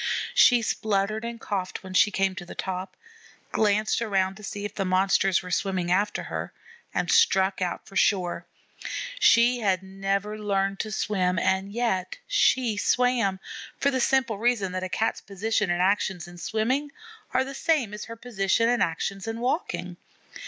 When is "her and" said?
6.23-7.11